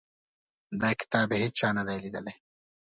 دا 0.81 0.89
کتاب 0.99 1.29
هیچا 1.43 1.69
نه 1.77 1.83
دی 1.87 1.97
لیدلی. 2.03 2.33